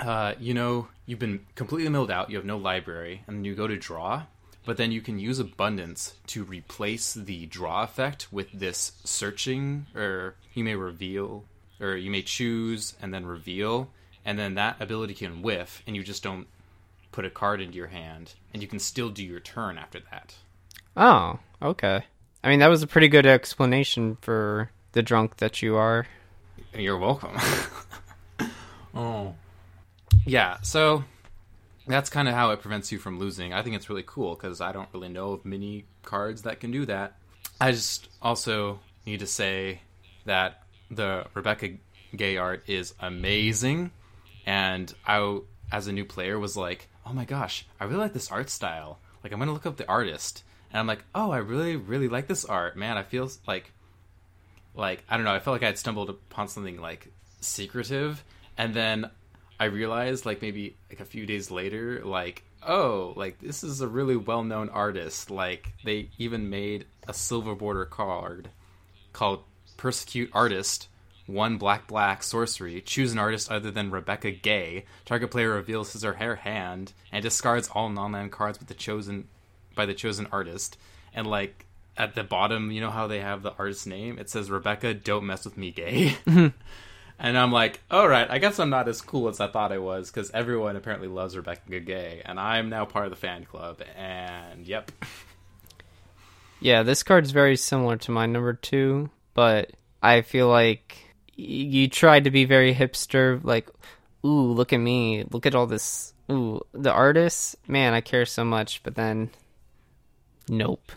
[0.00, 3.66] uh, you know, you've been completely milled out, you have no library, and you go
[3.66, 4.24] to draw,
[4.64, 10.34] but then you can use Abundance to replace the draw effect with this searching, or
[10.54, 11.44] you may reveal
[11.80, 13.90] or you may choose and then reveal,
[14.24, 16.46] and then that ability can whiff, and you just don't
[17.12, 20.34] put a card into your hand, and you can still do your turn after that.
[20.96, 22.04] Oh, okay.
[22.42, 26.06] I mean, that was a pretty good explanation for the drunk that you are.
[26.74, 27.36] You're welcome.
[28.94, 29.34] oh.
[30.24, 31.04] Yeah, so
[31.86, 33.52] that's kind of how it prevents you from losing.
[33.52, 36.70] I think it's really cool because I don't really know of many cards that can
[36.70, 37.16] do that.
[37.60, 39.80] I just also need to say
[40.24, 41.70] that the Rebecca
[42.14, 43.90] Guay art is amazing,
[44.44, 45.40] and I,
[45.72, 48.98] as a new player, was like, "Oh my gosh, I really like this art style."
[49.22, 52.26] Like, I'm gonna look up the artist, and I'm like, "Oh, I really, really like
[52.26, 53.72] this art, man." I feel like,
[54.74, 58.22] like I don't know, I felt like I had stumbled upon something like secretive,
[58.58, 59.10] and then
[59.58, 63.88] I realized, like maybe like a few days later, like oh, like this is a
[63.88, 65.30] really well-known artist.
[65.30, 68.50] Like they even made a silver border card
[69.12, 69.44] called
[69.76, 70.88] persecute artist.
[71.26, 72.80] One black black sorcery.
[72.80, 74.84] Choose an artist other than Rebecca Guay.
[75.04, 79.26] Target player reveals his or her hand and discards all non-land cards with the chosen
[79.74, 80.76] by the chosen artist.
[81.12, 81.66] And like
[81.96, 84.18] at the bottom, you know how they have the artist's name?
[84.18, 86.52] It says Rebecca, don't mess with me, Guay.
[87.18, 89.78] and I'm like, all right, I guess I'm not as cool as I thought I
[89.78, 93.80] was because everyone apparently loves Rebecca Guay, and I'm now part of the fan club.
[93.96, 94.90] And yep.
[96.60, 100.96] Yeah, this card's very similar to my number two, but I feel like
[101.34, 103.68] you tried to be very hipster, like,
[104.24, 106.12] ooh, look at me, look at all this.
[106.30, 109.30] Ooh, the artist, man, I care so much, but then,
[110.48, 110.92] nope.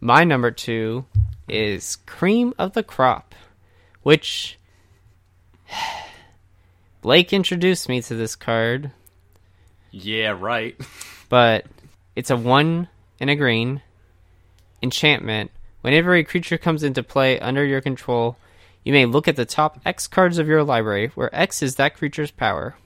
[0.00, 1.04] My number two
[1.48, 3.34] is Cream of the Crop,
[4.02, 4.58] which
[7.02, 8.90] Blake introduced me to this card.
[9.90, 10.76] Yeah, right.
[11.28, 11.66] but
[12.14, 13.82] it's a one and a green
[14.82, 18.36] enchantment Whenever a creature comes into play under your control,
[18.84, 21.96] you may look at the top X cards of your library, where X is that
[21.96, 22.76] creature's power.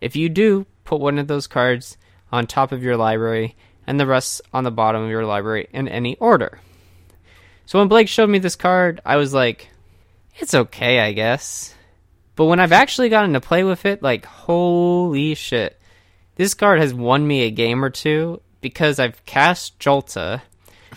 [0.00, 1.96] If you do, put one of those cards
[2.30, 5.88] on top of your library and the rest on the bottom of your library in
[5.88, 6.60] any order.
[7.66, 9.68] So when Blake showed me this card, I was like,
[10.36, 11.74] it's okay, I guess.
[12.34, 15.78] But when I've actually gotten to play with it, like holy shit.
[16.36, 20.40] This card has won me a game or two because I've cast Ghalta,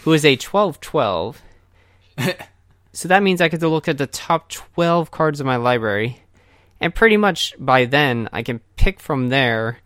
[0.02, 1.36] who is a 12-12.
[2.94, 6.22] so that means I get to look at the top 12 cards of my library.
[6.80, 9.80] And pretty much by then, I can pick from there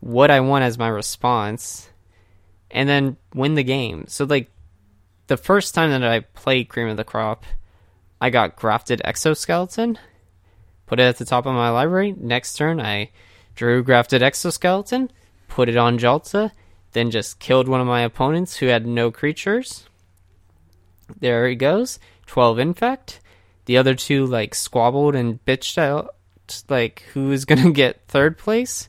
[0.00, 1.88] what I want as my response
[2.70, 4.06] and then win the game.
[4.08, 4.50] So, like,
[5.26, 7.44] the first time that I played Cream of the Crop,
[8.20, 9.98] I got Grafted Exoskeleton,
[10.86, 12.14] put it at the top of my library.
[12.18, 13.10] Next turn, I
[13.54, 15.10] drew Grafted Exoskeleton,
[15.48, 16.52] put it on Ghalta,
[16.92, 19.88] then just killed one of my opponents who had no creatures.
[21.20, 21.98] There he goes.
[22.26, 23.20] 12 Infect.
[23.66, 26.14] The other two, like, squabbled and bitched out,
[26.68, 28.88] like, who is going to get third place.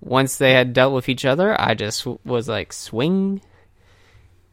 [0.00, 3.42] Once they had dealt with each other, I just was like, swing,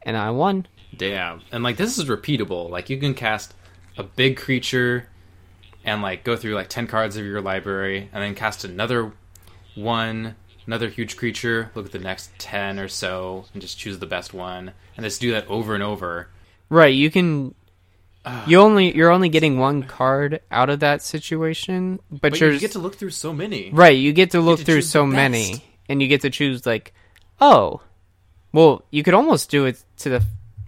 [0.02, 0.66] and I won.
[0.96, 1.42] Damn.
[1.52, 2.70] And like this is repeatable.
[2.70, 3.54] Like you can cast
[3.96, 5.08] a big creature
[5.88, 9.12] and like go through like 10 cards of your library and then cast another
[9.74, 14.06] one, another huge creature, look at the next 10 or so and just choose the
[14.06, 16.28] best one and just do that over and over.
[16.70, 17.54] Right, you can
[18.46, 22.60] you only you're only getting one card out of that situation, but, But you're you
[22.60, 23.70] get to look through so many.
[23.72, 23.96] right.
[23.96, 26.92] You get to look to through so many, and you get to choose like,
[27.40, 27.80] oh,
[28.52, 30.24] well, you could almost do it to the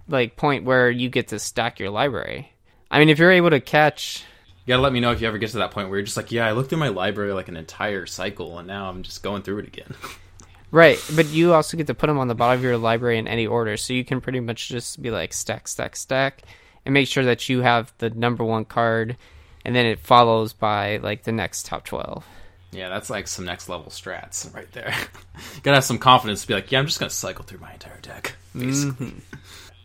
[0.09, 2.53] like point where you get to stack your library.
[2.91, 4.25] I mean, if you're able to catch,
[4.71, 6.17] You gotta let me know if you ever get to that point where you're just
[6.17, 9.21] like, yeah, I looked through my library like an entire cycle and now I'm just
[9.21, 9.97] going through it again.
[10.71, 13.27] right, but you also get to put them on the bottom of your library in
[13.27, 16.43] any order, so you can pretty much just be like stack, stack, stack,
[16.85, 19.17] and make sure that you have the number one card,
[19.65, 22.25] and then it follows by like the next top twelve.
[22.71, 24.95] yeah, that's like some next level strats right there.
[25.65, 28.01] gotta have some confidence to be like, yeah, I'm just gonna cycle through my entire
[28.03, 28.37] deck.
[28.55, 29.15] Basically.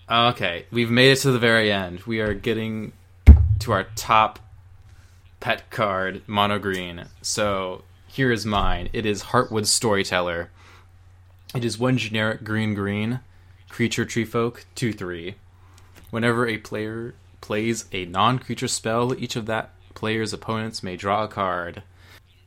[0.09, 0.13] Mm-hmm.
[0.29, 2.01] Okay, we've made it to the very end.
[2.01, 2.93] We are getting
[3.61, 4.37] to our top
[5.45, 7.05] pet card, mono green.
[7.21, 8.89] So here is mine.
[8.93, 10.49] It is Heartwood Storyteller.
[11.53, 13.19] It is one generic green green
[13.69, 15.35] creature tree folk two three.
[16.09, 21.25] Whenever a player plays a non creature spell, each of that player's opponents may draw
[21.25, 21.83] a card.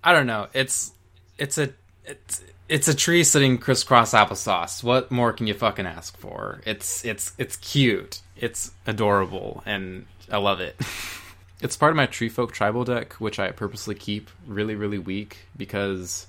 [0.03, 0.49] I don't know.
[0.53, 0.91] It's
[1.39, 1.73] it's a
[2.05, 4.83] it's it's a tree sitting crisscross applesauce.
[4.83, 6.63] What more can you fucking ask for?
[6.67, 8.23] It's it's it's cute.
[8.37, 10.75] It's adorable, and I love it.
[11.61, 15.39] it's part of my tree folk tribal deck, which I purposely keep really really weak
[15.57, 16.27] because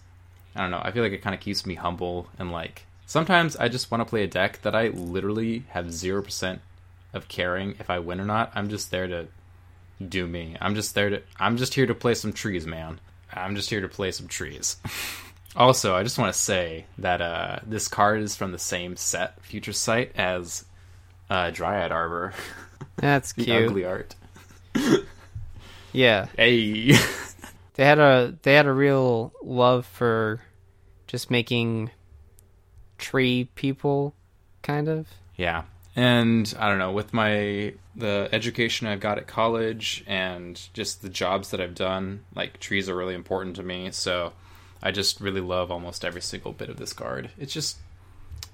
[0.56, 0.82] I don't know.
[0.84, 4.02] I feel like it kind of keeps me humble and like sometimes I just want
[4.02, 6.62] to play a deck that I literally have zero percent
[7.14, 8.52] of caring if I win or not.
[8.56, 9.28] I'm just there to
[10.08, 10.56] do me.
[10.62, 11.22] I'm just there to.
[11.40, 13.00] I'm just here to play some trees, man.
[13.34, 14.78] I'm just here to play some trees.
[15.56, 19.40] also, I just want to say that uh, this card is from the same set,
[19.44, 20.66] Future Sight, as
[21.30, 22.34] uh, Dryad Arbor,
[22.96, 23.70] That's the cute.
[23.70, 24.16] ugly art.
[25.94, 26.94] Yeah, Hey,
[27.76, 30.42] they had a they had a real love for
[31.08, 31.92] just making
[32.98, 34.14] tree people,
[34.62, 35.08] kind of.
[35.36, 35.64] yeah,
[35.96, 41.10] and I don't know with my the education I've got at college and just the
[41.10, 43.92] jobs that I've done, like trees are really important to me.
[43.92, 44.34] So
[44.82, 47.32] I just really love almost every single bit of this card.
[47.38, 47.78] It's just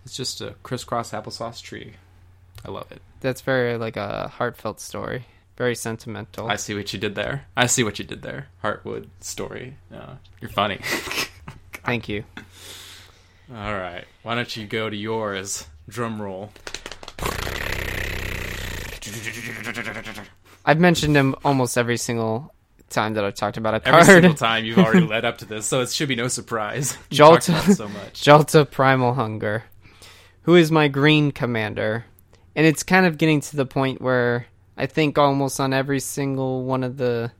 [0.03, 1.93] it's just a crisscross applesauce tree.
[2.65, 3.01] I love it.
[3.19, 5.25] That's very like a heartfelt story,
[5.57, 6.47] very sentimental.
[6.47, 7.45] I see what you did there.
[7.55, 8.47] I see what you did there.
[8.63, 9.77] Heartwood story.
[9.93, 10.79] Uh, you're funny.
[11.85, 12.23] Thank you.
[13.53, 14.05] All right.
[14.23, 15.67] Why don't you go to yours?
[15.87, 16.51] Drum roll.
[20.65, 22.51] I've mentioned him almost every single
[22.89, 23.95] time that I've talked about a card.
[24.01, 26.97] Every single time you've already led up to this, so it should be no surprise.
[27.11, 27.75] You Ghalta.
[27.75, 28.23] so much.
[28.23, 29.63] Ghalta Primal Hunger,
[30.43, 32.05] who is my green commander.
[32.55, 36.63] And it's kind of getting to the point where I think almost on every single
[36.63, 37.31] one of the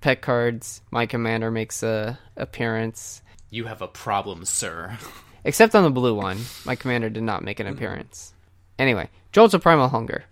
[0.00, 3.22] pet cards, my commander makes a appearance.
[3.50, 4.96] You have a problem, sir.
[5.44, 8.34] Except on the blue one, my commander did not make an appearance.
[8.78, 10.24] Anyway, Ghalta Primal Hunger.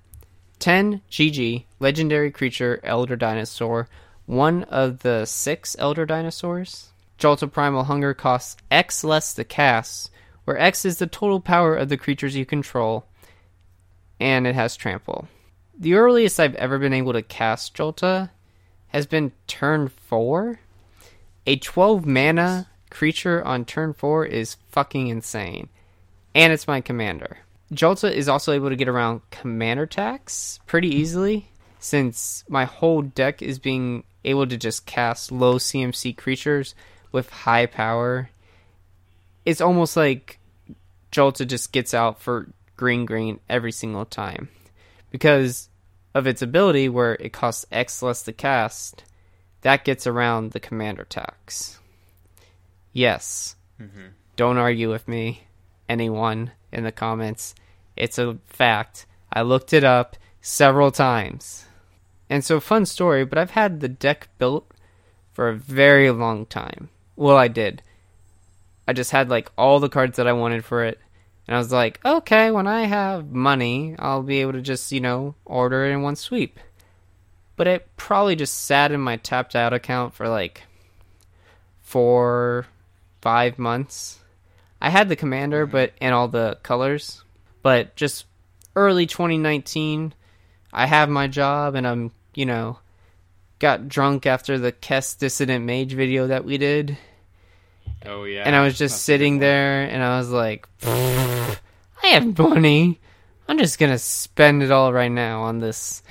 [0.59, 3.89] 10 GG, legendary creature, elder dinosaur,
[4.25, 6.91] one of the six elder dinosaurs.
[7.19, 10.11] Ghalta Primal Hunger costs X less to cast,
[10.45, 13.07] where X is the total power of the creatures you control,
[14.21, 15.29] and it has trample.
[15.79, 18.31] The earliest I've ever been able to cast Ghalta
[18.89, 20.59] has been turn 4.
[21.47, 25.69] A 12 mana creature on turn 4 is fucking insane.
[26.35, 27.39] And it's my commander.
[27.73, 30.97] Ghalta is also able to get around commander tax pretty hmm.
[30.97, 36.75] easily, since my whole deck is being able to just cast low CMC creatures
[37.13, 38.31] with high power.
[39.45, 40.39] It's almost like
[41.13, 42.49] Ghalta just gets out for
[42.79, 44.49] green green every single time.
[45.11, 45.69] Because
[46.15, 49.05] of its ability where it costs X less to cast,
[49.63, 51.79] that gets around the commander tax.
[52.93, 53.57] Yes.
[53.81, 54.09] Mm-hmm.
[54.37, 55.47] Don't argue with me,
[55.89, 57.55] anyone in the comments.
[57.97, 59.07] It's a fact.
[59.33, 61.67] I looked it up several times.
[62.29, 64.71] And so, fun story, but I've had the deck built
[65.33, 66.89] for a very long time.
[67.15, 67.83] Well, I did.
[68.89, 70.99] I just had like all the cards that I wanted for it.
[71.47, 75.01] And I was like, okay, when I have money, I'll be able to just, you
[75.01, 76.59] know, order it in one sweep.
[77.55, 80.63] But it probably just sat in my tapped out account for like
[81.83, 82.67] four,
[83.23, 84.19] five months.
[84.81, 87.25] I had the commander, but and all the colors,
[87.63, 88.27] but just
[88.75, 90.13] early 2019,
[90.73, 92.81] I have my job and I'm, you know,
[93.59, 96.99] got drunk after the Kess Dissident Mage video that we did,
[98.05, 98.43] Oh yeah.
[98.45, 101.57] and I was just sitting there and I was like, I
[102.03, 103.01] have money.
[103.49, 106.03] I'm just gonna spend it all right now on this.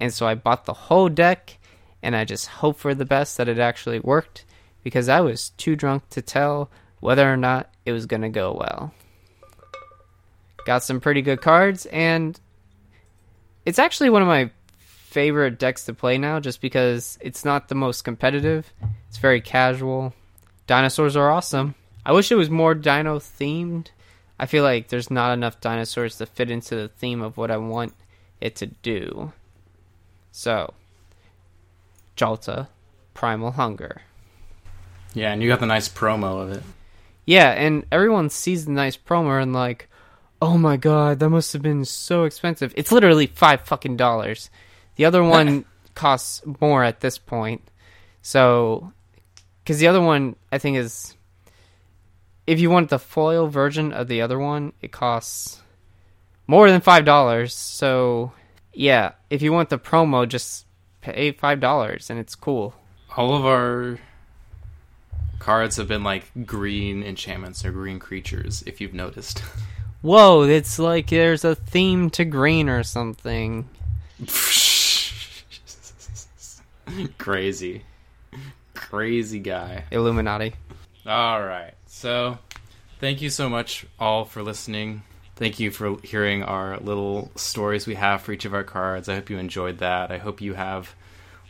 [0.00, 1.58] And so I bought the whole deck
[2.02, 4.44] and I just hope for the best that it actually worked
[4.82, 6.70] because I was too drunk to tell
[7.00, 8.94] whether or not it was gonna go well.
[10.64, 12.38] Got some pretty good cards and
[13.64, 17.74] it's actually one of my favorite decks to play now just because it's not the
[17.74, 18.72] most competitive.
[19.08, 20.12] It's very casual.
[20.66, 21.74] Dinosaurs are awesome.
[22.04, 23.88] I wish it was more dino themed.
[24.38, 27.56] I feel like there's not enough dinosaurs to fit into the theme of what I
[27.56, 27.94] want
[28.40, 29.32] it to do.
[30.30, 30.74] So,
[32.16, 32.68] Ghalta,
[33.14, 34.02] Primal Hunger.
[35.14, 36.62] Yeah, and you got the nice promo of it.
[37.24, 39.88] Yeah, and everyone sees the nice promo and like,
[40.42, 42.72] oh my god, that must have been so expensive.
[42.76, 44.50] It's literally five fucking dollars.
[44.96, 45.64] The other one
[45.94, 47.62] costs more at this point.
[48.20, 48.92] So,
[49.66, 51.16] because the other one I think is,
[52.46, 55.60] if you want the foil version of the other one, it costs
[56.46, 57.52] more than five dollars.
[57.52, 58.30] So,
[58.72, 60.66] yeah, if you want the promo, just
[61.00, 62.74] pay five dollars and it's cool.
[63.16, 63.98] All of our
[65.40, 69.42] cards have been like green enchantments or green creatures, if you've noticed.
[70.00, 73.68] Whoa, it's like there's a theme to green or something.
[77.18, 77.82] Crazy.
[78.76, 79.84] Crazy guy.
[79.90, 80.54] Illuminati.
[81.06, 81.72] All right.
[81.86, 82.38] So,
[83.00, 85.02] thank you so much all for listening.
[85.36, 89.08] Thank you for hearing our little stories we have for each of our cards.
[89.08, 90.10] I hope you enjoyed that.
[90.10, 90.94] I hope you have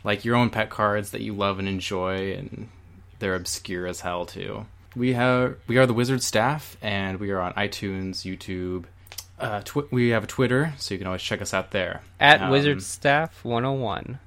[0.04, 2.68] like your own pet cards that you love and enjoy and
[3.18, 4.66] they're obscure as hell too.
[4.96, 8.84] We have we are the Wizard staff and we are on iTunes, YouTube.
[9.38, 12.00] Uh, tw- we have a Twitter, so you can always check us out there.
[12.18, 14.18] At Um, Wizard Staff 101.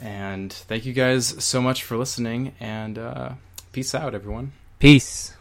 [0.00, 3.30] And thank you guys so much for listening and uh,
[3.72, 4.52] peace out everyone.
[4.78, 5.34] Peace.